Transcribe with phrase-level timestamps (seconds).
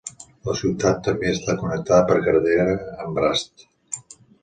[0.47, 3.71] La ciutat també està connectada per carretera amb Bratsk.